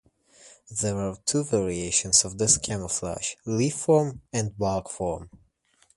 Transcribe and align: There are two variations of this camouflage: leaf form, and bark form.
There 0.81 0.97
are 0.97 1.15
two 1.27 1.43
variations 1.43 2.25
of 2.25 2.39
this 2.39 2.57
camouflage: 2.57 3.35
leaf 3.45 3.75
form, 3.75 4.23
and 4.33 4.57
bark 4.57 4.89
form. 4.89 5.29